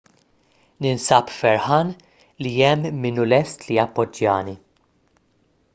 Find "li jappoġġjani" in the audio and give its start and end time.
3.69-4.57